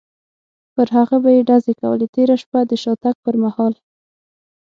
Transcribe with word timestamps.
پر 0.73 0.87
هغه 0.97 1.17
به 1.23 1.29
یې 1.35 1.41
ډزې 1.49 1.73
کولې، 1.81 2.07
تېره 2.15 2.35
شپه 2.41 2.59
د 2.69 2.71
شاتګ 2.83 3.15
پر 3.25 3.35
مهال. 3.43 3.73